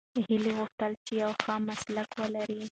[0.27, 2.61] هیلې غوښتل چې یو ښه مسلک ولري.